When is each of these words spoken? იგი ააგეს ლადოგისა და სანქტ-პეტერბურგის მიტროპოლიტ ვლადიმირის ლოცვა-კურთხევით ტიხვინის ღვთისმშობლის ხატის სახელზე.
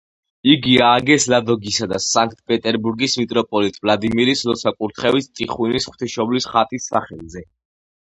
იგი 0.51 0.71
ააგეს 0.85 1.27
ლადოგისა 1.33 1.89
და 1.91 1.99
სანქტ-პეტერბურგის 2.05 3.19
მიტროპოლიტ 3.21 3.79
ვლადიმირის 3.85 4.45
ლოცვა-კურთხევით 4.51 5.33
ტიხვინის 5.43 5.91
ღვთისმშობლის 5.93 6.53
ხატის 6.57 6.95
სახელზე. 6.95 7.51